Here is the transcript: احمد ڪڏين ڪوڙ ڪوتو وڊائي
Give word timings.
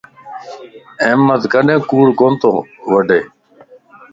احمد 1.07 1.41
ڪڏين 1.51 1.79
ڪوڙ 1.89 2.05
ڪوتو 2.19 2.53
وڊائي 2.91 3.21